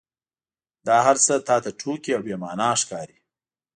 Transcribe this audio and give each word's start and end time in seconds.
دا 0.85 0.97
هرڅه 1.07 1.35
تا 1.47 1.55
ته 1.63 1.71
ټوکې 1.79 2.11
او 2.15 2.21
بې 2.25 2.35
معنا 2.41 2.69
ښکاري. 2.81 3.17